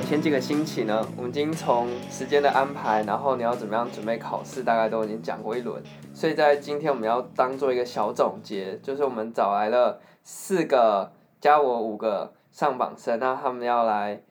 [0.00, 5.82] 前几个星期呢，我们已经从时间的安排，然后你要怎么样准备考试，大概都已经讲过一轮。
[6.12, 14.22] 所以在今天我们要当做一个小总结，就是我们找来了四个加我五个上榜生，那他们要来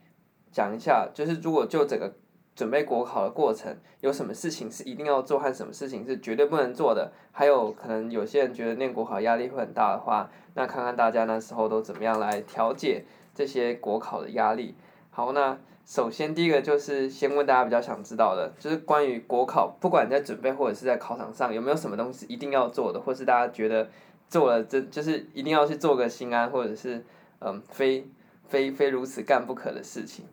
[0.52, 2.14] 讲一下，就是如果就整个
[2.56, 14.76] 准备国考的过程，有什么事情是一定要做，和什么事情是绝对不能做的，还有可能有些人觉得念国考压力会很大的话，那看看大家那时候都怎么样来调节这些国考的压力。
[15.20, 23.90] 好，那首先第一个就是先问大家比较想知道的，就是关于国考，不管你在准备或者是在考场上，有没有什么东西一定要做的，或是大家觉得
[24.30, 27.04] 做了这就是一定要去做个心安，或者是
[27.40, 28.08] 嗯非
[28.48, 30.24] 非非如此干不可的事情。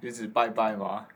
[0.00, 1.08] 就只拜拜吗？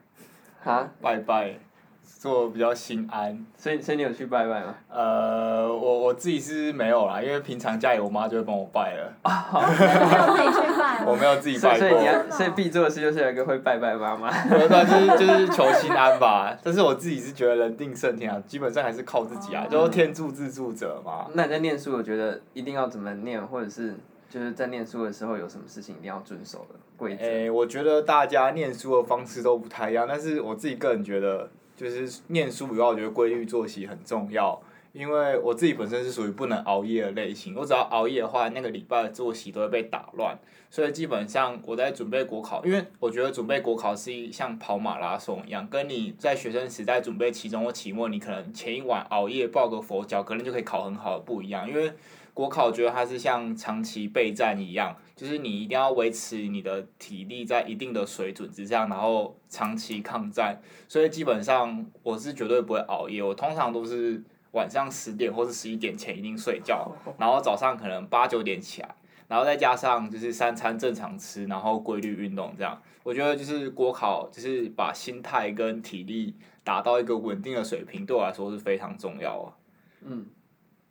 [0.64, 0.90] 啊？
[1.00, 1.60] 拜拜。
[2.04, 4.74] 做比较心安，所以所以你有去拜拜吗？
[4.88, 9.12] 呃，我我自己是没有啦，因为平常家里我妈就会帮我拜了。
[9.22, 9.60] 啊，好。
[9.62, 11.04] 自己去拜。
[11.04, 11.78] 我没有自己拜过。
[11.78, 14.30] 所以你要，所以必做的事就是有一个会拜拜妈妈。
[14.48, 16.56] 对，就是就是求心安吧。
[16.62, 21.26] 但是我自己是觉得人定胜天啊，基本上还是靠自己啊，就是天助自助者嘛。
[21.34, 23.96] 那你在念书，我觉得一定要怎么念，或者是
[24.30, 27.24] 就是在念书的时候有什么事情一定要遵守的规则？
[27.24, 31.50] 诶，我觉得大家念书的方式都不太一样，但是我自己个人觉得。
[31.82, 34.62] 就是念书以外，我觉得规律作息很重要。
[34.92, 40.38] 因为我自己本身是属于不能熬夜的类型，我只要熬夜的话，那个礼拜的作息都会被打乱。
[40.68, 51.66] 所以基本上我在准备国考，因为我觉得准备国考是一像跑马拉松一样，跟你在学生时代准备期中或期末，你可能前一晚熬夜抱个佛脚，可能就可以考很好不一样。
[51.66, 51.90] 因为
[52.34, 60.58] 国考我觉得它是像长期备战一样，就是你一定要维持你的体力在一定的水准之上，然后长期抗战。
[60.88, 64.22] 所以基本上我是绝对不会熬夜，我通常都是
[64.52, 68.94] 晚上十点或是十一点前一定睡觉， 然后早上可能八九点起来，
[69.28, 72.80] 然后再加上就是三餐正常吃，然后规律运动这样。
[73.02, 76.34] 我觉得就是国考就是把心态跟体力
[76.64, 79.52] 达到一个稳定的水平，对我来说是非常重要啊。
[80.00, 80.26] 嗯，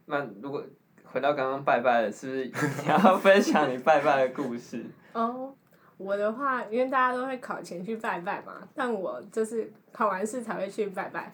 [0.05, 0.63] 那如果。
[1.11, 2.45] 回到刚刚拜拜的，是不是
[2.81, 4.83] 你要 分享你拜拜的故事？
[5.13, 5.49] 哦，oh,
[5.97, 11.31] 我的话，因为大家都会考前去拜拜嘛，但我就是考完试才会去拜拜。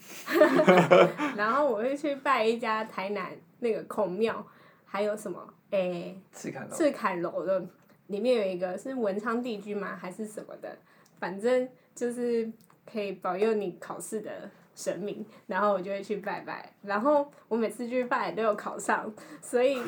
[1.38, 4.46] 然后我会去拜一家台南那个孔庙，
[4.86, 5.54] 还有什么？
[5.72, 6.76] 诶、欸，赤坎楼。
[6.76, 7.64] 赤坎楼的
[8.08, 9.96] 里面有一个是文昌帝君吗？
[9.96, 10.76] 还是什么的？
[11.20, 12.50] 反正就是
[12.92, 14.50] 可以保佑你考试的。
[14.78, 19.12] 神明，然后我就会去拜拜，然后我每次去拜都有考上，
[19.42, 19.82] 所以，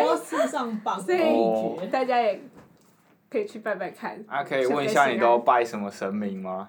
[0.00, 2.40] 多次上榜，所以大家也
[3.28, 4.24] 可以去拜拜看。
[4.28, 6.68] 啊，可以问一下你都拜什么神明吗？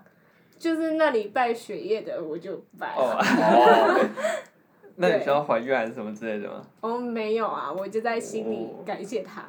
[0.58, 2.96] 就是那里拜雪夜的，我就拜。
[2.96, 3.16] 哦。
[5.00, 6.64] 那你需要还愿还是什么之类的吗？
[6.82, 9.44] 哦，没有啊，我就在心里感谢他。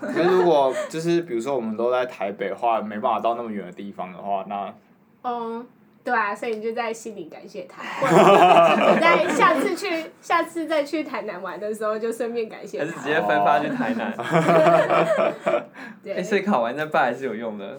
[0.00, 4.74] 那如果就是比如说我们都在台北的话，没办法到那么远的地方的话，那。
[5.22, 5.64] 嗯。
[6.04, 7.80] 对啊，所以你就在心里感谢他。
[8.94, 12.84] 你在下次去，下次再去台南玩的时候，就顺便感谢他。
[12.84, 14.12] 还是直接分发去台南？
[16.02, 16.14] 对。
[16.14, 17.78] 欸，所以考完再拜还是有用的。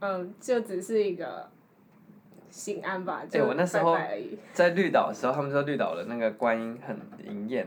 [0.00, 1.48] 嗯，就只是一个
[2.50, 3.22] 心安吧。
[3.30, 3.96] 对，我那时候
[4.52, 7.66] 在绿岛的时候，他们说绿岛的那个观音很灵验。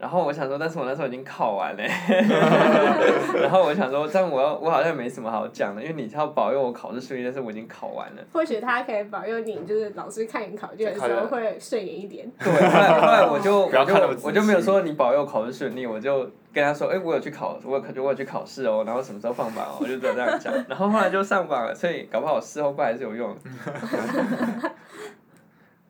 [0.00, 1.82] 然后我想说，但是我那时候已经考完了，
[3.38, 8.22] 然后我想说，这样我要我好像没什么好讲的，因为你要保佑我考试顺利，但是我已经考完了。
[8.32, 12.26] 或许他可以保佑你，就是老师看你考卷的时候会顺眼一点。
[12.38, 20.50] 对，后来后来我就我就我就没有说你保佑考试顺利，我就跟他说，哎，我有去考，我有我有去考试哦，然后什么时候放榜哦，我就这样讲。
[20.66, 23.36] 然后后来就上榜了，所以搞不好事后怪还是有用。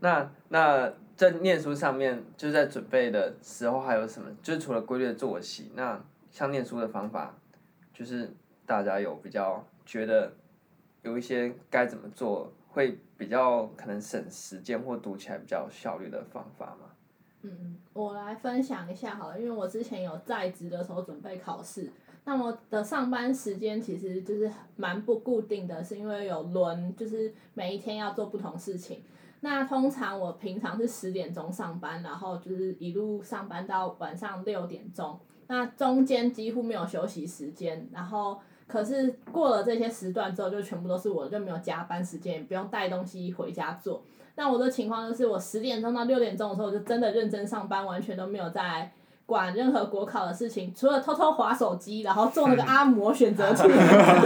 [0.00, 0.91] 那 那。
[1.20, 4.34] 在念书上面，就在准备的时候，还有什么？
[4.42, 7.36] 就是除了规律的作息，那像念书的方法，
[7.92, 8.32] 就是
[8.64, 10.32] 大家有比较觉得
[11.03, 16.86] 有一些该怎么做，会比较可能省时间或读起来比较效率的方法吗？
[17.42, 21.93] 嗯，我来分享一下好了，因为我之前有在职的时候准备考试，
[22.25, 29.02] 那么的上班时间其实就是蛮不固定的，是因为有轮，就是每一天要做不同事情。
[29.42, 37.88] 那通常我平常是十点钟上班，然后就是一路上班到晚上六点钟，那中间几乎没有休息时间。
[37.90, 44.02] 然后可是过了这些时段之后，就全部都是我的，就没有加班时间，也不用带东西回家做。
[44.34, 48.92] 那我的情况就是，我十点钟到六点钟的时候，我就真的认真上班，完全都没有在
[49.25, 53.62] 管任何国考的事情，除了偷偷划手机，然后做那个 阿摩选择题。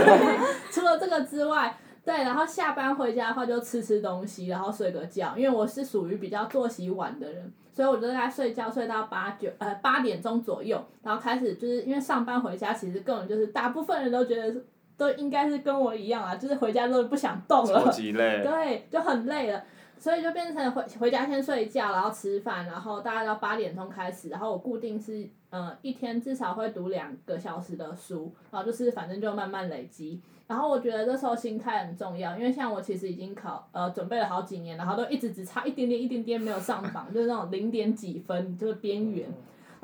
[0.73, 1.79] 除了这个之外。
[2.05, 5.35] 对，然后下班回家的话就吃吃东西，然后睡个觉。
[5.37, 14.61] 因为我是属于比较作息晚的人，所以我就在睡觉睡到八九呃八点钟左右，然后开始就是因为上班回家其实根本就是大部分人都觉得
[14.97, 19.65] 都应该是跟我一样啊，就是回家都不想动了，超级累，对，就很累了。
[19.99, 30.21] 所以就变成回回家先睡觉，然后吃饭，然后大概到八点钟开始，然后我固定是呃一天至少会读两个小时的书，然后就是反正就慢慢累积。
[30.47, 39.27] 然后我觉得这时候心态很重要，因为像我其实已经考呃准备了好几年，然后都一直只差一点点一点点没有上榜，就是那种零点几分，就是边缘。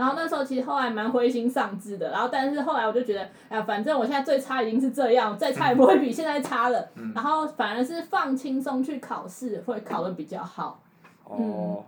[0.00, 3.20] 然后那时候其实后来蛮灰心丧志的，然后但是后来我就觉得，
[3.50, 6.88] 哎呀，反正我现在最差已经是这样，再差也不会比现在差了。
[6.94, 10.80] 嗯、然后反而是放轻松去考试，会考的比较好。
[11.24, 11.84] 哦、嗯。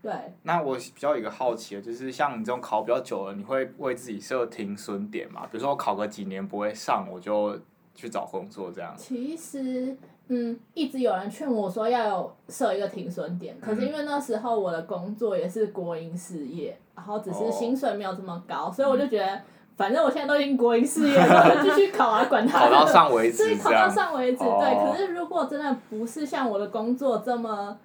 [0.00, 0.12] 对。
[0.44, 5.42] 那我比较有一个好奇的，就是像你这种考比较久了，你会为自己设停损点吗？
[5.50, 7.58] 比如说我考个几年不会上，我就
[7.96, 8.94] 去找工作这样。
[8.96, 9.96] 其实。
[10.28, 19.40] 嗯，一直有人劝我说要有设一个停损点，可是因为那时候我的工作也是国营事业，然后只是薪水没有这么高，所以我就觉得，
[19.76, 22.66] 反正我现在都已经国营事业了， 继续考啊，管他的。
[22.66, 23.36] 考到上为止。
[23.36, 24.90] 所以考到上为止，对。
[24.90, 27.78] 可是如果真的不是像我的工作这么，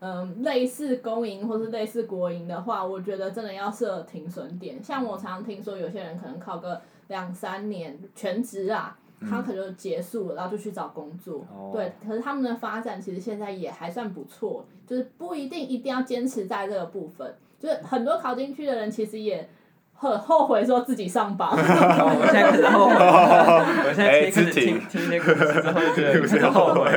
[0.00, 4.82] 嗯，类似公营或是类似国营的话，我觉得真的要设停损点。
[4.82, 8.96] 像我常听说有些人可能考个两三年全职啊。
[9.30, 11.46] 他可能就结束了，然后就去找工作。
[11.56, 11.72] Oh.
[11.72, 17.32] 对，可是他们的发展其实现在也还算不错，就是不一定一定要坚持在这个部分。
[17.62, 19.48] 就是很多考进去的人其实也
[19.94, 21.52] 很后悔说自己上榜。
[21.54, 22.94] 我现在开始后悔。
[22.96, 26.90] 我现在听听听那个之后就觉得有点后悔。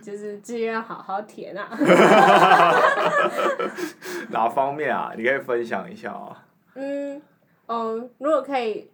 [0.00, 1.68] 就是志愿要好好填啊。
[4.28, 5.12] 哪方面啊？
[5.16, 6.44] 你可以分享一下啊。
[6.76, 7.20] 嗯，
[7.66, 8.88] 哦，如果可以。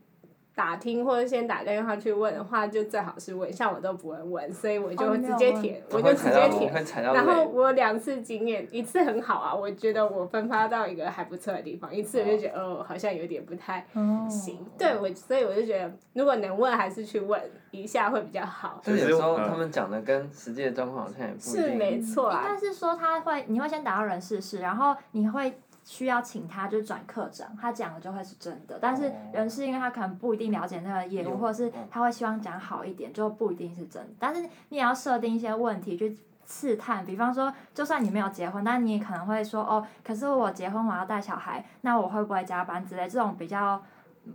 [0.61, 6.71] 打听或者先打电话去问的话，就最好是问，像我都不会问，所以我就直接填，我就直接填。
[7.03, 13.87] 然后我两次经验，一次很好啊，我觉得我分发到一个还不错的地方，一次我就觉得哦，好像有点不太
[14.29, 14.59] 行。
[14.77, 17.41] 对，我所以我就觉得，如果能问还是去问
[17.71, 18.83] 一下会比较好。
[18.85, 21.63] 但有时候他们讲的跟实际的状况好像也不一定。
[21.63, 22.43] 是没错啊。
[22.43, 25.55] 应该是说他会，你会先打到人事室，然后你会。
[25.85, 28.79] 需要请他就转课长，他讲的就会是真的。
[28.81, 34.09] 但是人事因为他可能不一定了解那个业务，或者是他会希望讲好一点，就不一定是真的。
[34.19, 36.17] 但是你也要设定一些问题去
[36.47, 43.81] 试探，比方说，就算你没有结婚，但你也可能会说哦，可是我结婚我要带小孩，那我会不会加班之类这种比较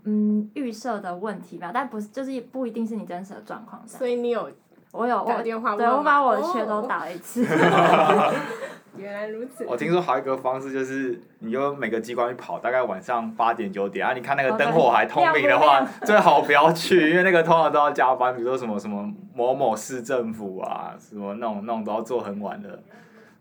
[0.04, 1.72] 嗯预设的问题吧。
[1.74, 3.86] 但不是，就是不一定是你真实的状况。
[3.88, 4.50] 所以你有
[4.96, 7.46] 我有打电话问，对，我把我的缺都打了一次。
[8.98, 9.66] 原来如此。
[9.68, 22.80] 我听说还有一个方式，就是你就每个机关去跑，大概晚上八点九点啊，你看那个灯火还通明的话， 最好不要去，因为那个通常都要加班，比如说什么什么某某市政府啊，什么那种那种都要做很晚的，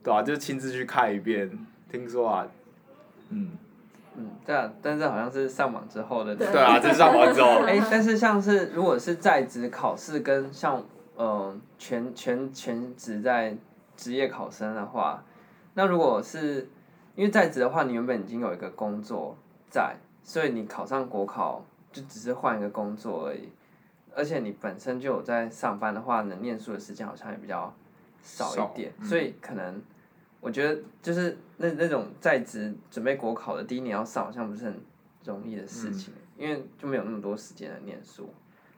[0.03, 1.51] 对啊，就亲自去看一遍。
[1.89, 2.45] 听说啊，
[3.31, 3.51] 嗯，
[4.17, 6.35] 嗯，对啊，但是好像是上网之后的。
[6.35, 7.61] 对啊，这是上网之后。
[7.65, 10.85] 哎，但是像是如果是在职考试跟像嗯、
[11.17, 13.57] 呃、全全全职在
[13.97, 15.25] 职业考生的话。
[15.75, 16.69] 那如果是，
[17.15, 19.37] 因为在职的话，你原本已经有一个工作
[19.69, 23.49] 在，所以你考上国考就只是换一个工作而已，
[24.15, 27.75] 而且你本身就有在上班的话，能念书的时间好像也比较
[28.23, 29.83] 少一点，嗯、所以可能
[30.41, 34.81] 我觉得就是那那种在职准备国考的第一年要上，好像不是很
[35.25, 38.33] 容易的事情，嗯、因为就没有那么多时间来念书。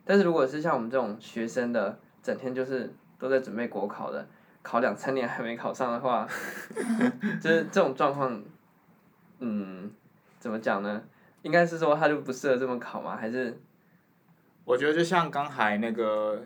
[0.04, 4.26] 但是如果是像我们这种学生的，整天就是都在准备国考的。
[4.60, 6.26] 考两三年还没考上的话，
[7.40, 8.42] 就是这种状况，
[9.38, 9.88] 嗯，
[10.40, 11.04] 怎么讲呢？
[11.42, 13.16] 应该是说他就不适合这么考吗？
[13.16, 13.56] 还是？
[14.64, 16.44] 我觉得就像刚才那个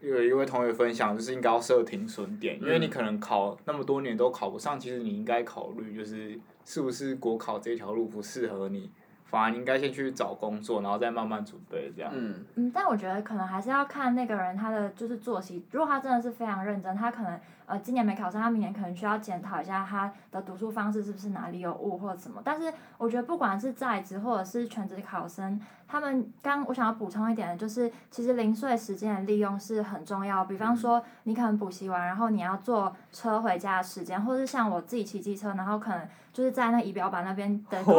[0.00, 8.90] 有一位同学分享，就是应该要设停损点，因为你可能考那么多年都考不上，其实你应该考虑就是是不是国考这条路不适合你。
[9.30, 12.10] 反而你应该先去找工作，然后再慢慢准备这样。
[12.14, 17.38] 嗯嗯，但我觉得可能还是要看那个人他的就是作息，如果他真的是非常认真，他可能
[17.70, 22.42] 呃今年没考上，他明年可能需要检讨一下他的读书方式是不是哪里有误或者什么。
[22.44, 30.44] 但是我觉得不管是在职或者是全职考生，他们刚我想要补充一点的就是，其实零碎时间的利用是很重要。
[30.44, 36.00] 比方说你可能补习完，然后你要坐车回家的时间，或者是像我自己骑机车，然后可能。
[36.32, 37.96] 就是在那仪表板那边 的空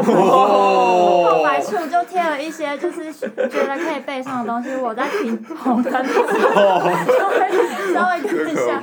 [1.44, 3.28] 白处就贴了一些，就是觉
[3.68, 4.74] 得可以背诵的东西。
[4.78, 6.24] 我在停红灯的时候，
[7.06, 8.80] 就会稍微看一下。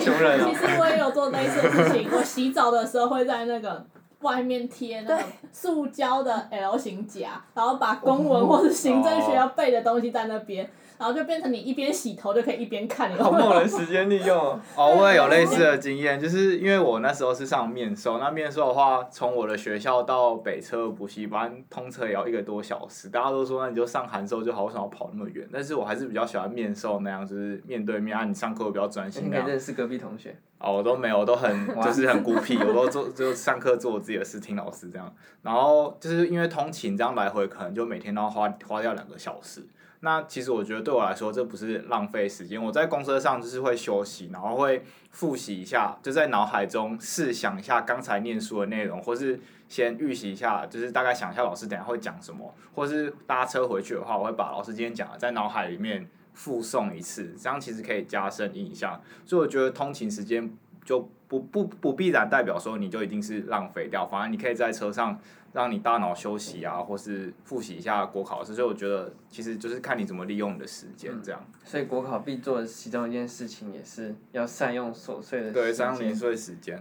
[0.00, 0.48] 雄人啊！
[0.48, 2.08] 其实我也有做类似的事情。
[2.12, 3.84] 我洗澡的时候会在那个
[4.20, 10.68] 外面贴那种塑胶的 L 型夹，然后把公文或是行政学要背的东西在那边。
[11.00, 14.60] 然后就变成你一边洗头就可以一边看，好 梦的时间利用哦。
[14.76, 23.08] 哦，我也有类似的经验，就是因为我那时候是上面授，那面授的话，从我的学校到北车补习班，通车也要一个多小时。
[23.08, 25.48] 大家都说那你就上函授就好，为什么要跑那么远？
[25.50, 29.24] 但是我还是比较喜欢面授那样，就是面对面啊，你上课比较专心。
[29.24, 30.36] 你可以认识隔壁同学。
[30.58, 35.10] 哦，我都没有，我都很就是很孤僻，我都做就上课做我自己的事，听老师这样。
[35.40, 39.66] 然后就是因为通勤这样来回，可能就每天都要花花掉两个小时。
[40.02, 42.62] 那其实我觉得对我来说，这不是浪费时间。
[42.62, 49.38] 我在公车上就是会休息，然后会复习一下，就在脑海中试想一下刚才念书的内容，或是
[49.68, 58.98] 先预习一下，就是大概想一下老师等下会讲什么，或是搭车回去的话，我会把老师今天讲的在脑海里面复诵一次，这样其实可以加深印象。
[59.26, 60.50] 所以我觉得通勤时间
[60.82, 65.20] 就不不不必然代表说你就一定是浪费掉，反而你可以在车上。
[65.52, 71.40] 让你大脑休息啊，或是复习一下国考试，所以我觉得其实就是看你怎么利用你的时间这样。
[71.44, 75.62] 嗯、所以国考必做的其中一件事情，也是要善用琐碎的时间。
[75.62, 76.80] 对，善用零碎时间。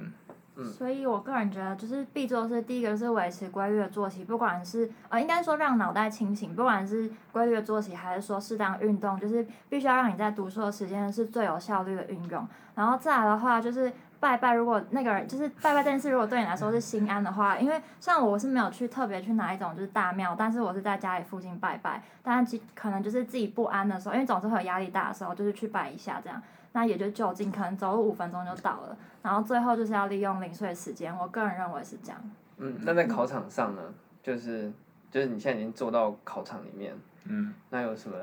[0.55, 0.65] 嗯。
[0.71, 12.47] 所以我个人觉得，就是必做的是第一个是维持规律的作息，不管是呃，应该说让脑袋清醒，不管是规律的作息，还是说适当运动，就是必须要让你在读书的时间是最有效率的运用。
[12.75, 13.91] 然后再来的话，就是。
[14.19, 26.41] 拜拜，如果那个人就是拜拜这件事，如果对你来说是心安的话，因为像我是没有去特别去哪一种就是大庙，但是我是在家里附近拜拜，但是可能就是自己不安的时候，因为总是会有压力大的时候，就是去拜一下这样，
[26.73, 32.19] 那也就就近，可能走路五分钟就到了，然后最后就是要利用零碎时间，我个人认为是这样。
[32.57, 33.81] 嗯，那在考场上呢，
[34.21, 34.69] 就是
[35.09, 38.17] 就是你现在已经坐到考场里面，嗯，那有什么？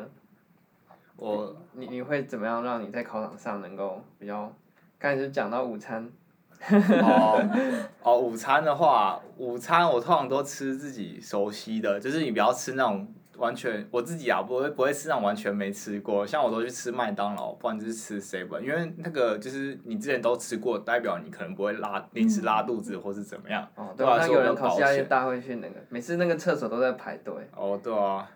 [1.16, 4.52] 我你你会怎么样让你在考场上能够比较？
[4.98, 6.10] 刚才就讲到午餐，
[6.70, 7.48] 哦
[8.02, 23.68] 哦，午餐的话，午餐我通常都吃自己熟悉的，就是你不要吃那种完全我自己啊不会不会吃那种完全没吃过，像我都去吃麦当劳，不然就是吃 seven，因为那个就是你之前都吃过，代表你可能不会拉临时拉肚子或是怎么样。
[23.74, 27.34] 哦，对啊，那有人考试压力大会去那个，每次那个厕所都在排队。
[27.54, 28.26] 哦，对啊，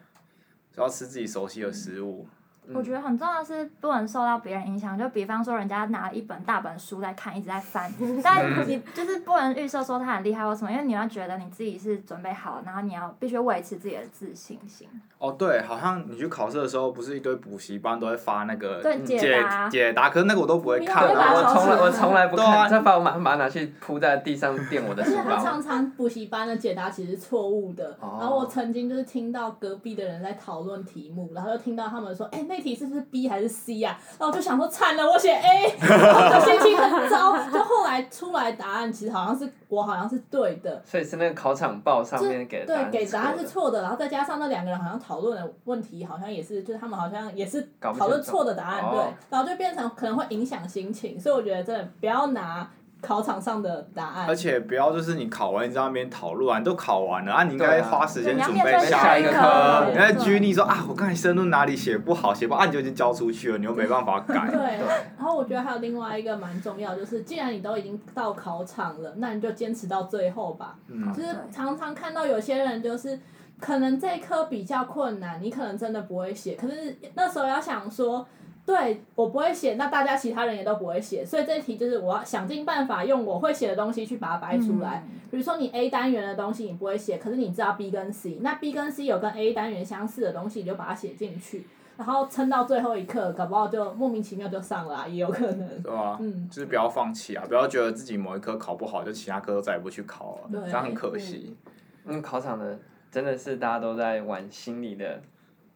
[0.76, 2.28] 就要吃自己熟悉的食物。
[2.28, 2.36] 嗯
[2.72, 14.88] 我觉得很重要的是不能受到别人影响，就比方说人家拿一本大本书在看，一直在翻， 但你就是不能预设说他很厉害或什么，因为你要觉得你自己是准备好，然后你要必须维持自己的自信心。
[15.18, 25.18] 哦，对，好像你去考试的时候，不是一堆补习班都会发那个解答解答，可是那个我都不会看，我从来我从来不看，再把我马上把它拿去铺在地上垫我的书包。
[25.18, 33.94] 而且他常常补习班的解答其实错误的，然后我曾经就是听到隔壁的人在讨论题目，然后又听到他们说，哎，那题是不是 B 还是 C 呀、啊？
[34.18, 37.38] 然后我就想说惨了，我写 A，我心情很糟。
[37.48, 40.82] 就后来出来答案，其实好像是我好像是对的。
[40.84, 42.74] 所以是那个考场报上面给的。
[42.74, 52.68] 对，给答案是错的，然后再加上那两个人好像讨论的问题，好像也是，就是他们好像也是讨论错的答案，对，然后就变成可能会影响心情，所以我觉得真的不要拿。
[53.00, 59.86] 考场上的答案，而且不要就是你考完你在那边讨论完都考完了啊，你应该花时间准备下一个科。
[59.90, 64.48] 你在举例说啊，我刚才申论哪里写不好，写不好，啊，你就已经交出去了，你又没办法改。
[64.52, 64.78] 对，
[65.16, 70.76] 然后我觉得还有另外一个蛮重要，就是既然你都已经到考场了，那你就坚持到最后吧。
[70.88, 71.12] 嗯。
[71.14, 73.18] 就是常常看到有些人就是
[73.58, 78.26] 可能这一科比较困难，你可能真的不会写，可是那时候要想说。
[78.66, 85.02] 对，我不会写，那大家其他人也都不会写，所以这一题就是我要想尽办法用我会写的东西去把它掰出来。
[85.08, 95.82] 嗯、比如说你 A 单元的东西你不会写，可是你知道 B 跟 C，那 B 跟 C 有跟 A 单元相似的东西，你就把它写进去，然后撑到最后一刻，搞不好就莫名其妙就上了，啊，也有可能。
[95.82, 101.56] 对啊，嗯，就是不要放弃啊，不要觉得自己某一科考不好，就其他科都再也不去考了，对这样很可惜。
[102.04, 102.78] 嗯，考场的
[103.10, 105.20] 真的是大家都在玩心理的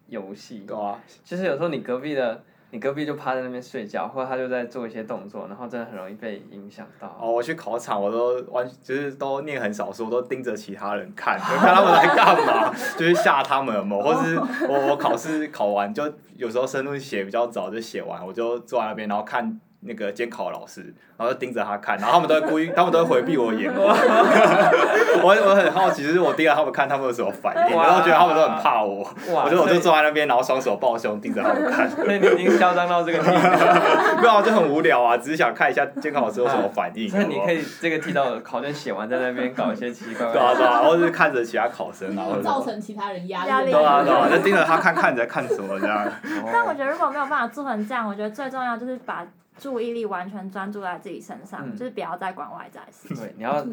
[0.07, 0.61] 游戏。
[0.61, 2.45] 对啊，其实有时候你隔壁的。
[2.75, 7.17] 你隔壁就趴在那边睡觉，或者他就在做一些动作，然后真的很容易被影响到。
[7.21, 14.37] 哦，我去考场，我都完，就是都念很少书，我都盯着其他人看，就看他们在干嘛， 就是吓他们有没有，或是
[14.69, 16.03] 我我考试考完，就
[16.37, 20.95] 有时候申论写比较早就写完，我就坐在那边，然后看那个监考老师。
[21.17, 23.87] 然后就盯着他看，然后他们都会故意，他们都会回避我眼光。
[25.23, 27.81] 我我很好奇，就是我盯着他们看，他们有什么反应？
[27.81, 29.07] 然后觉得他们都很怕我。
[29.29, 31.89] 我就我就坐在那边，然后双手抱胸，盯着他们看。
[32.05, 34.21] 那你已经嚣张到这个地步。
[34.21, 37.09] 没有，就很无聊啊，只是想看一下监考老师有什么反应。
[37.15, 40.33] 那你可以这个提到考卷写完，在那边搞一些奇奇怪怪。
[40.33, 43.71] 对啊对啊，然后就看着其他考生，然后造成其他人压力。
[43.71, 46.05] 对啊对啊，就盯着他看看你在看什么这样。
[46.53, 49.25] 但我觉得如果没有办法做成这样，我觉得最重要就是把
[49.59, 53.17] 注意力完全专注在自己身上，嗯就是不要再管外在事情。
[53.17, 53.65] 对，你要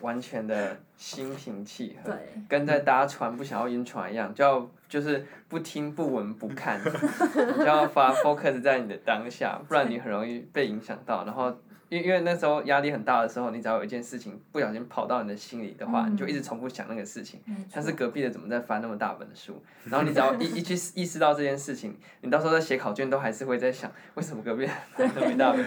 [0.00, 2.18] 完全的心平气和，对，
[2.48, 11.56] 跟在搭船不想要晕船一样，就要就是不听不闻不看， 你就要发 focus 在你的当下，不然你很容易被影响到，然后。
[11.90, 16.12] 因因为那时候压力很大的时候，你只要有一件事情不小心跑到你的心里的话，嗯。
[16.14, 17.40] 你就一直重复想那个事情。
[17.68, 25.64] 像是隔壁的怎么在翻那么大本的书，然后你只要一一去意识到这件事情，你到时候在写考卷都还是会在想，为什么隔壁翻那么大本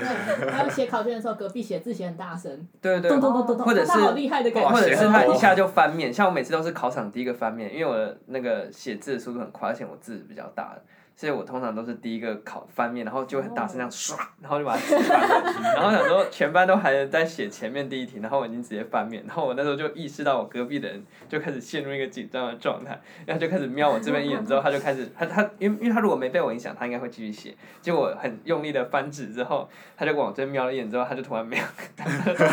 [0.51, 3.09] 还有 写考卷的时候，隔壁写字写很大声，对对。
[3.09, 4.69] 对，咚咚咚咚咚，或者是他好厉害的感觉。
[4.69, 4.95] 或者觉。
[4.95, 10.73] 是他一下就翻面，像我每次都是考场第一个翻面，因为我的那个写字的速度很快，而且我字比较大。
[10.73, 10.81] 的，
[11.15, 15.19] 所以我通常都是第一个考翻面，然后就会很大声这样唰，然后就把它字翻
[15.61, 31.63] 面，然后想说全班都还在写前面第一题，然后我已经直接翻面，然后我那时候就意识到我隔壁的人就开始陷入一个紧张的状态，然后就开始瞄我这边一眼之后，他就开始他他因为因为他如果没被我影响，他应该会继续写，结果我很用力的翻纸之后，他就往这边瞄了一眼之后，他就突然没有，
[31.95, 32.43] 他就突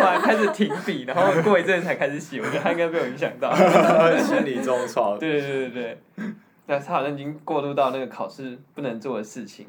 [0.00, 3.54] 然开始停笔，然后过一阵才开始写，我觉得他应该被我影响到。
[4.18, 5.18] 心理重创。
[5.20, 6.24] 对对对对对，
[6.70, 9.66] 但他好像已经过渡到那个考试不能做的事情。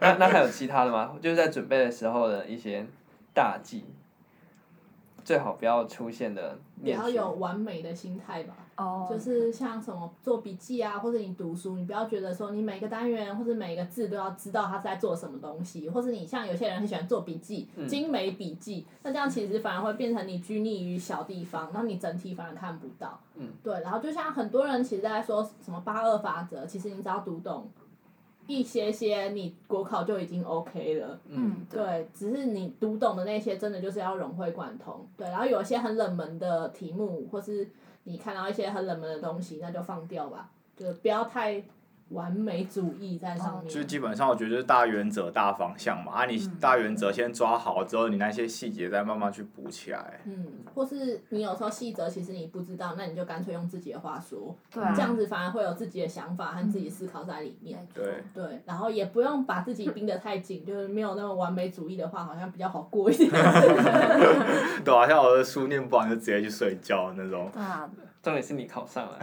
[0.00, 1.16] 那那还有其他的吗？
[1.20, 2.86] 就是在准备的时候的一些
[3.34, 3.84] 大忌，
[5.24, 6.94] 最好不要出现的也。
[6.94, 23.20] 要有完美的心态吧，哦，就是像什么做笔记啊，或者你读书，你不要觉得说你每个单元或者每个字都要知道他在做什么东西，或者你像有些人很喜欢做笔记，嗯精美笔记，那这样其实反而会变成你拘泥于小地方，然后你整体反而看不到。
[23.36, 23.48] 嗯。
[23.62, 27.68] 对，然后就像很多人其实在说什么八二法则，其实你只要读懂
[28.46, 31.18] 一些些，你国考就已经 OK 了。
[31.28, 35.06] 嗯，对，只是你读懂的那些，真的就是要融会贯通。
[35.16, 37.66] 对，然后有一些很冷门的题目，或是
[38.04, 41.62] 你看到一些很冷门的东西，那就放掉吧，就不要太
[42.10, 43.68] 完美主义在上面。
[43.72, 46.12] 就基本上，我觉得就是大原则、大方向嘛。
[46.12, 50.20] 啊，你大原则先抓好之后，你那些细节再慢慢去补起来。
[50.24, 57.86] 嗯，或是你有时候细则其实你不知道，那你就干脆用自己的话说，对啊，这样子反而会有自己的想法和自己思考在里面。
[57.94, 63.30] 对，对，然后也不用把自己盯得太紧， 就是没有那么完美主义的话，好像比较好过一点。
[64.84, 67.50] 对啊，像我的书念不完就直接去睡觉那种。
[67.52, 67.88] 对啊，
[68.24, 69.18] 重点是你考上了，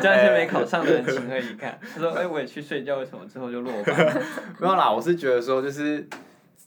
[0.00, 1.78] 叫一些没考上的人情何以堪？
[1.94, 3.94] 他说：“哎、我也去睡觉，为什么之后就落榜？”
[4.58, 6.08] 没有啦，我是觉得说，就是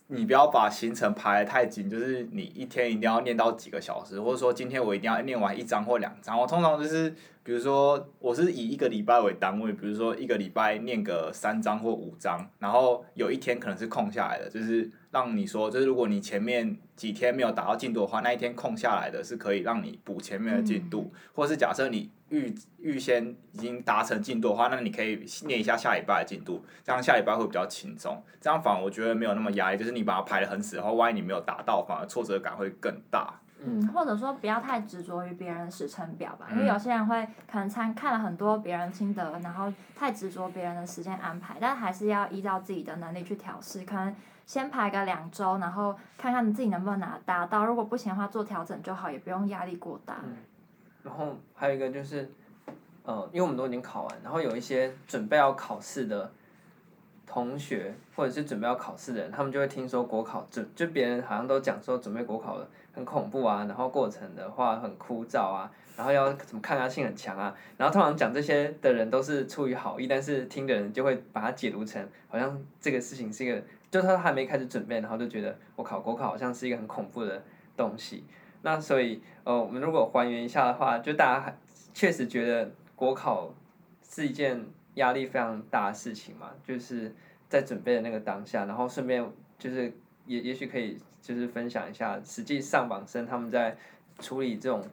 [0.06, 6.39] 你不要把行程排得太紧，就是你一天一定要念到几个小时，或者说今天我一定要念完一章或两章。
[6.39, 7.12] 我通常就是，
[7.43, 28.23] 比如说我是以一个礼拜为单位，比如说一个礼拜念个三章或五章，然后有一天可能是空下来的，就是让你说，就是如果你前面几天没有达到进度的话，那一天空下来的是可以让你补前面的进度，或是假设你预预先已经达成进度的话，那你可以念一下下礼拜的进度，这样下礼拜会比较轻松。
[28.39, 33.41] 这样反而我觉得没有那么压力，就是你把它排得很死，然后万一你没有达到，反而挫折感会更大。
[33.63, 50.15] 嗯，或者说不要太执着于别人的时程表吧，因为嗯有些人会可能参看了很多别人心得，然后太执着别人的时间安排，但还是要依照自己的能力去调试，可能先排个两周，然后看看你自己能不能拿达到，如果不行的话做调整就好，也不用压力过大。
[51.04, 52.32] 然后还有一个就是，
[53.04, 56.32] 呃，因为我们都已经考完，然后有一些准备要考试的
[57.32, 62.60] 同学，或者是准备要考试的人，他们就会听说国考准，就别人好像都讲说准备国考
[62.94, 77.41] 很恐怖啊，然后过程的话很枯燥啊，然后要什么抗压性很强啊，然后通常讲这些的人都是出于好意，但是听的人就会把它解读成好像这个事情是一个，就他还没开始准备，然后就觉得我考国考好像是一个很恐怖的
[77.78, 78.26] 东西。
[78.63, 81.58] 那所以，呃，我们如果还原一下的话，就大家还
[81.94, 83.54] 确实觉得国考
[84.04, 87.13] 是一件压力非常大的事情嘛，就是
[87.49, 89.25] 在准备的那个当下，然后顺便
[89.58, 89.91] 就是
[90.25, 93.77] 也也许可以就是分享一下实际上榜生他们在
[94.19, 94.84] 处理这种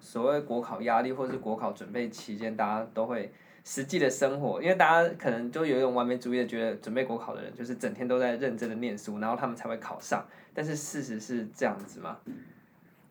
[0.00, 3.32] 所谓国考压力或是国考准备期间，大家都会
[3.64, 12.18] 实际的生活，因为大家可能就有一种完美主义的觉得准备国考的人就是整天都在认真的念书，然后他们才会考上，但是事实是这样子吗？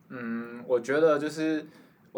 [0.08, 1.66] 嗯，我觉得就是，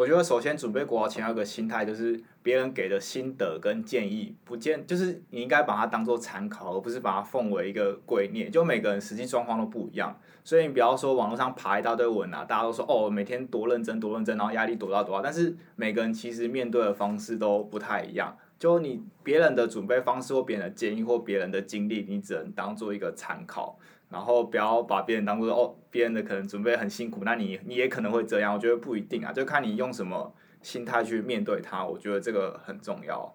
[0.00, 8.48] 我觉得首先准备国考前要有个心态，就是别人给的心得跟建议，不见就是你应该把它当做参考，而不是把它奉为一个圭臬。
[8.48, 18.34] 就每个人实际状况都不一样，所以你不要说网络上爬一大堆文啊，大家都说哦每天多认真多认真，然后压力多大多大，但是每个人其实面对的方式都不太一样。
[18.58, 23.78] 就你别人的准备方式或别人的建议或别人的经历，你只能当做一个参考。
[24.10, 28.52] 然后不要把别人当做哦，别人的可能准备很辛苦，那你你也可能会这样。
[28.52, 31.84] 我觉得不一定啊，就看你用什么心态去面对它。
[31.84, 33.34] 我觉得这个很重要。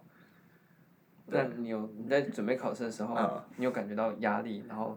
[1.28, 4.96] 那你有你在准备考试的时候，嗯你有感觉到压力，然后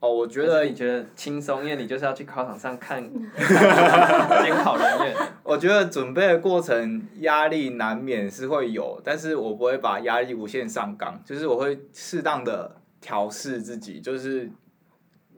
[0.00, 5.16] 哦，我觉得是你觉得轻松，因为你就是要去考场上看 监考人员。
[5.42, 14.50] 我觉得准备的过程压力难免是会有，但是我不会把压力无限上纲，就是我会适当的调试自己，就是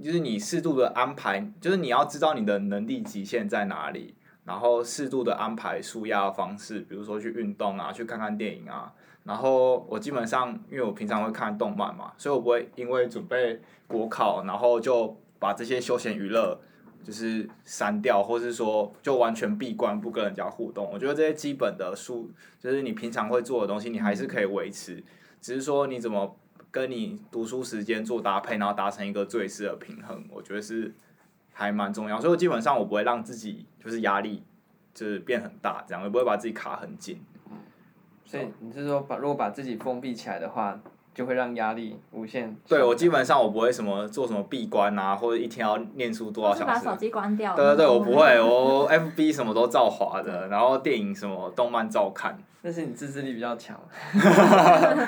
[0.02, 8.92] 就是你适度的安排，就是你要知道你的能力极限在哪里，然后适度的安排舒压的方式，比如说去运动啊，去看看电影啊。
[9.24, 16.58] 然后我基本上，因为我平常会看动漫嘛，所以我不会因为准备国考，然后就把这些休闲娱乐
[17.04, 20.88] 就是删掉，或是说就完全闭关不跟人家互动。
[20.90, 25.04] 我觉得这些基本的书，就是你平常会做的东西，你还是可以维持，
[25.42, 26.34] 只是说你怎么
[26.70, 30.94] 跟你读书时间做搭配，然后达成一个最适的平衡，我觉得是
[31.52, 32.20] 还蛮重要。
[32.20, 34.42] 所以基本上我不会让自己就是压力
[34.92, 37.20] 就是变很大，这样也不会把自己卡很紧。
[38.24, 40.78] 所以你是说把如果把自己封闭起来的话，
[41.18, 42.56] 就会让压力无限。
[42.68, 46.86] 对，我基本上我不会什么做什么闭关啊，或者一天要念书多少就是把小时。
[46.90, 47.56] 手机关掉。
[47.56, 52.38] 对对对，我不会， 我 FB 什么都照滑的，然后电影什么动漫照看。
[52.62, 53.76] 但是你自制力比较强，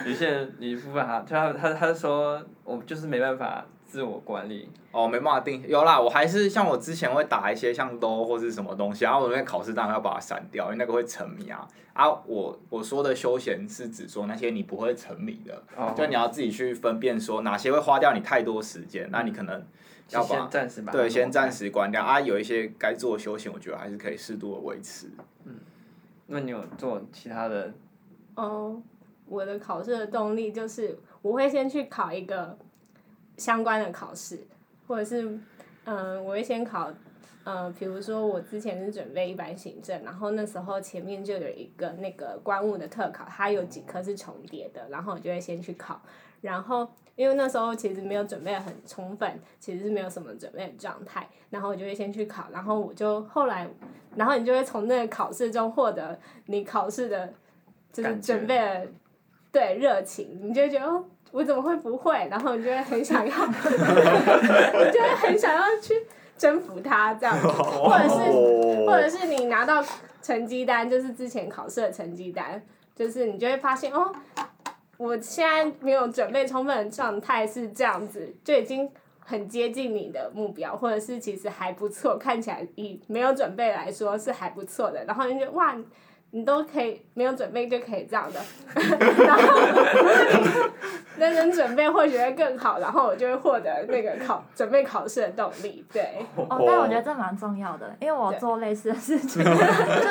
[0.05, 4.69] 有些人你不把他，就他他他说我就是没办法自我管理。
[4.93, 11.67] 哦，没办法定，有啦，我还是像我之前会打一些像 LOL 或是什么东西，然后我那边考试当然要把它删掉，因为那个会沉迷啊。
[11.93, 19.63] 啊，我我说的休闲是指说那些你不会沉迷的，哦就你要自己去分辨说哪些会花掉你太多时间，那你可能
[20.11, 22.21] 要先把暂时把对先暂时关掉啊。
[22.21, 25.09] 有一些该做的休闲，我觉得还是可以适度的维持。
[25.45, 25.55] 嗯
[26.33, 27.73] 那你有做其他的？
[28.37, 28.81] 哦，
[29.27, 32.57] 我的考试的动力就是我会先去考一个
[33.41, 34.39] 相关的考试，
[34.87, 35.23] 或者是
[35.85, 36.93] 嗯、呃，我会先考
[37.45, 46.01] 呃，比如说我之前是准备一般行政，然后那时候前面就有一个那个官务的特考，它有几科是重叠的，然后我就会先去考，
[46.43, 53.67] 然后因为那时候其实没有准备很充分，其实是没有什么准备的状态，然后我就会先去考，然后我就后来，
[54.15, 57.33] 然后你就会从那个考试中获得你考试的。
[57.93, 58.87] 就是准备的
[59.53, 62.29] 对热情，你就会觉得哦，我怎么会不会？
[62.31, 66.07] 然后你就会很想要， 你就会很想要去
[66.39, 69.85] 征服它，这样，或者是或者是你拿到
[70.23, 72.63] 成绩单，就是之前考试的成绩单，
[72.95, 74.13] 就是你就会发现哦，
[74.97, 85.77] 我现在没有准备充分的状态是这样子，就已经很接近你的目标，或者是其实还不错，看起来以没有准备来说是还不错的，然后你就哇。
[86.33, 88.41] 你都可以没有准备就可以这样的，
[89.27, 89.43] 然后
[91.19, 96.25] 认真准备或许会更好，然后我就会获得那个考准备考试的动力，对。
[96.37, 99.51] 哦，但我觉得这蛮重要的，因为我做类似的事情， 就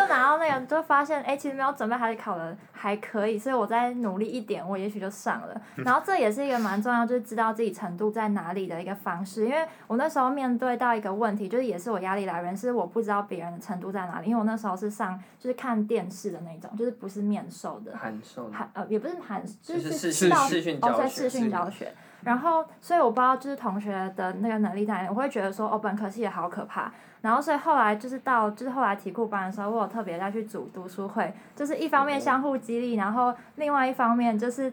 [0.08, 5.62] 拿到那个就发现，哎、欸，其实没有准备还是考的还可以，所以我再努力一点，我也许就上了。
[5.78, 9.46] 然后这也是一个蛮重要，就是知道自己程度在哪里的一个方式。
[9.46, 14.28] 因为我那时候面对到一个问题，就是也是我压力来源，是我不知道别人的程度在哪里。
[14.28, 21.94] 因为我那时候是上就是看电视的那种，就是不是面授的，函授函呃也不是函，就是视讯到视讯教学，哦，对视讯教学。
[22.22, 26.92] 然后，所以我不知道就是同学的那个能力在哪里，我会觉得说哦，本科系也好可怕。
[27.22, 34.72] 然后，所以后来就是到就是后来题库班的时候，我有特别再去组读书会，就是一方面相互激励，然后另外一方面就是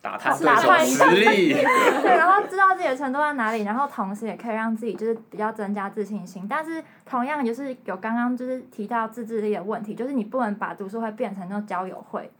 [0.00, 1.52] 打探打探实力。
[2.02, 6.46] 对，然后知道自己的程度在哪里，然后同时也可以让自己就是比较增加自信心。
[6.48, 12.30] 但是同样就是有刚刚就是提到自制力的问题，就是你不能把读书会变成那种交友会，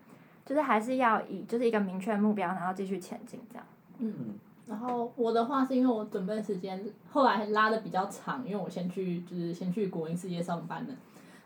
[0.47, 3.67] 就是还是要以就是一个明确目标，然后继续前进这样。
[3.99, 4.39] 嗯。
[4.69, 6.79] 然后我的话是因为我准备时间
[7.11, 10.89] 后来拉的比较长，因为我先去就是先去国营事业上班了。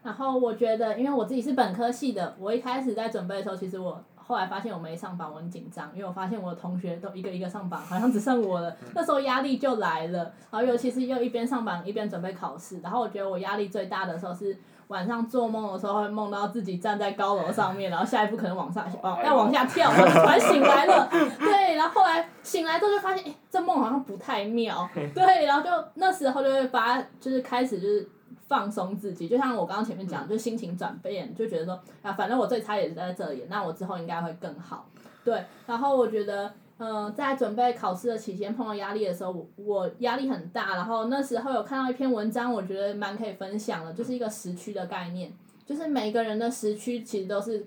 [0.03, 8.75] 然后我觉得，因为我自己是本科系的，我一开始在准备的时候，其实我后来发现我没上榜，我很紧张，因为我发现我的同学都一个一个上榜，好像只剩我了。
[8.95, 14.57] 那时候压力就来了，然后尤其是又一边上榜一边准备考试，然后我觉得我压力最大的时候是。
[14.89, 21.09] 晚上做梦的时候会梦到自己站在高楼上面， 然后下一步可能往下，哦，要往下跳，然后突然醒来了，
[21.41, 28.07] 对，然后后来醒来之后就发现，哎，这梦好像不太妙， 对，然后就那时候就会发，就是开始就是
[28.53, 34.87] 放松自己，就像我刚刚前面讲，就心情转变，就觉得说，啊，反正我最差也是在这里，那我之后应该会更好，
[35.25, 36.53] 对，然后我觉得。
[36.79, 40.75] 嗯、呃，在准备考试的期间碰到压力的时候，我我压力很大。
[40.75, 45.31] 然后那时候有看到一篇文章，我觉得蛮可以分享的，就是一个时区的概念，
[45.65, 47.65] 就是每个人的时区其实都是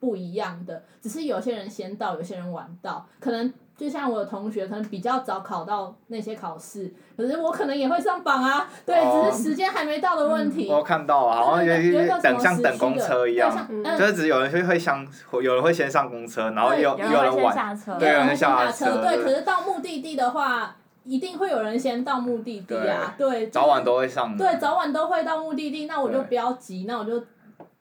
[0.00, 3.06] 不一样的，只是有些人先到，有些人晚到。
[3.20, 10.66] 可能就像我的同学可能比较早考到那些考试，可是我可能也会上榜啊，对，哦只是时间还没到的问题。
[10.70, 15.06] 我看到啊，好像有对对对有一个什么等像等公车一样，像嗯就是只有人会会上，
[15.42, 24.44] 有人会先上公车，然后有有人会先晚，下车，对有人先下车，车对，对可是到目的地的话，一定会有人先到目的地啊，对，就是早晚都会上的。
[24.44, 27.22] 对，早晚都会到目的地，那我就对不要急，那我就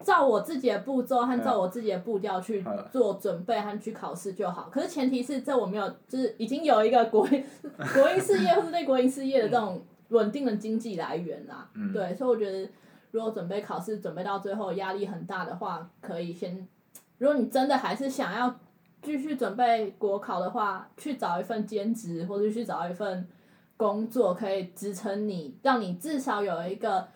[0.04, 4.70] 照我自己的步骤和照我自己的步调去嗯做准备和去考试就好。
[4.72, 7.44] 可是前提是这我没有，就是已经有一个国营
[7.94, 11.70] 国营事业或者对国营事业的这种稳定的经济来源啦。
[11.74, 12.70] 嗯对，所以我觉得
[13.12, 16.68] 如果准备考试准备到最后压力很大的话，可以先，
[17.18, 18.54] 如果你真的还是想要
[19.02, 23.28] 继续准备国考的话，去找一份兼职或者去找一份
[23.78, 27.08] 工作，可以支撑你，让你至少有一个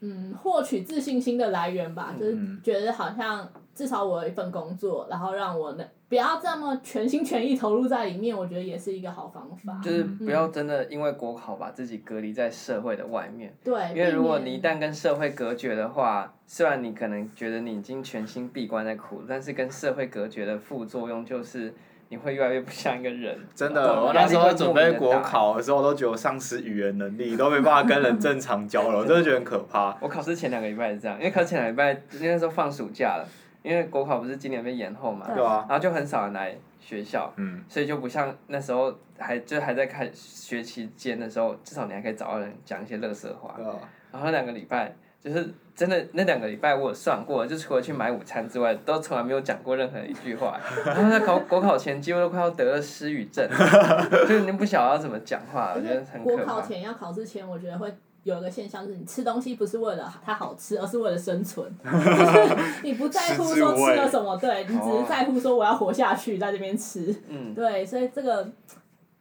[0.00, 2.14] 嗯获取自信心的来源吧。
[2.18, 9.78] 就是嗯觉得好像至少我有一份工作，然后让我能不要这么全心全意投入在里面，我觉得也是一个好方法。
[9.84, 21.74] 就是不要真的因为国考把自己隔离在社会的外面，对，因为如果你一旦跟社会隔绝的话，虽然你可能觉得你已经全心闭关在苦，但是跟社会隔绝的副作用就是
[22.10, 23.38] 你会越来越不像一个人。
[23.54, 25.18] 真的，我那时候准备国。
[25.20, 29.94] 考的时候，我都觉得我丧失语言能力，都没办法跟人正常交流， 真的觉得很可怕。
[30.00, 33.28] 我考试前两个礼拜是这样，因为考试前两个礼拜那时候放暑假了，
[33.62, 43.54] 因为国考不是今年被延后嘛，对啊，然后就很少人来学校，嗯，所以就不像那时候还就还在开学期间的时候，至少你还可以找到人讲一些乐色话。
[43.56, 43.74] 对啊，
[44.12, 50.58] 然后那两个礼拜就是真的那两个礼拜我有算过，就除了去买午餐之外，都从来没有讲过任何一句话。
[50.86, 53.48] 然后在考国考前几乎都快要得了失语症，
[54.28, 56.54] 就已经不晓得要怎么讲话，我觉得很国可怕。
[56.54, 61.68] 考前要考试前，我觉得会有一个现象，就是你吃东西不是为了它好吃，而是为了生存。
[61.82, 67.14] 就是你不在乎说吃了什么，对你只是在乎说我要活下去，在这边吃。
[67.28, 68.48] 嗯，对，所以这个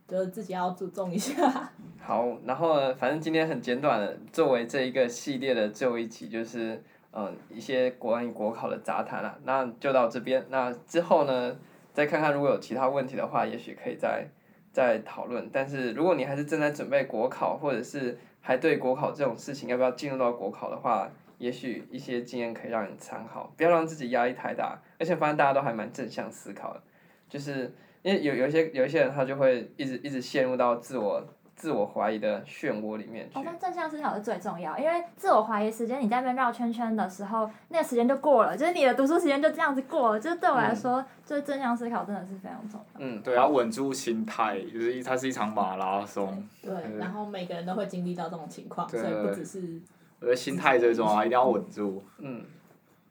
[0.08, 1.72] 就是自己要注重一下。
[2.08, 10.46] 好，然后呢，反正今天很简短的，作为这一个系列的最后一集，就是嗯一些关于国考的杂谈啦，那就到这边。
[10.50, 11.60] 那之后呢，
[11.94, 14.26] 再看看如果有其他问题的话，也许可以再
[14.72, 15.50] 再讨论。
[15.52, 24.80] 但是如果你还是正在准备国考，或者是还对国考这种事情要不要进入到国考的话，也许一些经验可以让你参考，不要让自己压力太大。
[24.98, 26.82] 而且发现大家都还蛮正向思考的，
[27.28, 31.22] 就是因为有有些有一些人他就会一直一直陷入到自我。
[31.58, 33.42] 自我怀疑的漩涡里面去哦，。
[33.44, 40.20] 但正向思考是最重要，因为自我怀疑时间你在那边绕圈圈的时候，那个时间就过了，就是你的读书时间就这样子过了。
[40.20, 43.00] 就是对我来说，就是正向思考真的是非常重要。
[43.00, 49.82] 嗯，对，要稳住心态，就是一它是一场马拉松，对，然后每个人都会经历到这种情况，所以不只是
[50.20, 52.04] 我觉得心态最重要，一定要稳住。
[52.20, 52.46] 嗯，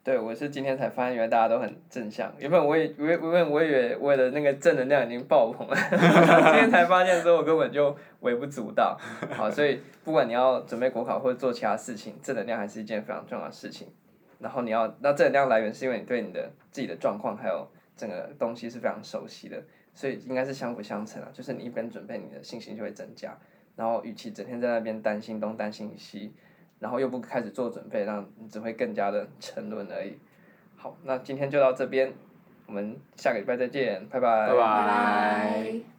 [0.07, 2.33] 对，我是今天才发现，原来大家都很正向。
[2.39, 8.97] 原本我也，原原本我以为我的那个正能量已经爆棚了， 今天才发现说我根本就微不足道。
[9.35, 13.89] 好，所以不管你要准备国考或者做其他事情，正能量还是一件非常重要的事情。
[14.39, 17.67] 然后你要，那正能量来源是因为你对你的自己的状况还有
[17.97, 19.61] 整个东西是非常熟悉的，
[19.93, 21.27] 所以应该是相辅相成啊。
[21.33, 23.37] 就是你一边准备，你的信心就会增加。
[23.75, 26.33] 然后，与其整天在那边担心东担心西。
[26.79, 30.17] 然后又不开始做准备，那你只会更加的沉沦而已。
[30.75, 32.13] 好，那今天就到这边，
[32.67, 35.96] 我们下个礼拜再见，拜拜拜拜。